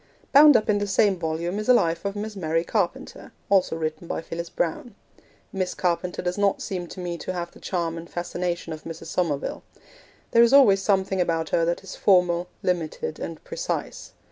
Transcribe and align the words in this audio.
Bound 0.31 0.57
up 0.57 0.67
in 0.67 0.79
the 0.79 0.87
same 0.87 1.15
volume 1.19 1.59
is 1.59 1.69
a 1.69 1.75
Life 1.75 2.05
of 2.05 2.15
Miss 2.15 2.35
Mary 2.35 2.63
Carpenter, 2.63 3.31
also 3.51 3.75
written 3.75 4.07
by 4.07 4.19
Phyllis 4.19 4.49
Browne. 4.49 4.95
Miss 5.53 5.75
Carpenter 5.75 6.23
does 6.23 6.39
not 6.39 6.59
seem 6.59 6.87
to 6.87 6.99
me 6.99 7.19
to 7.19 7.33
have 7.33 7.51
the 7.51 7.59
charm 7.59 7.97
and 7.99 8.09
fascination 8.09 8.73
of 8.73 8.83
Mrs. 8.83 9.05
Somerville. 9.13 9.61
There 10.31 10.41
is 10.41 10.53
always 10.53 10.81
something 10.81 11.21
about 11.21 11.49
her 11.49 11.65
that 11.65 11.83
is 11.83 11.95
formal, 11.95 12.47
limited, 12.63 13.19
and 13.19 13.43
precise. 13.43 14.13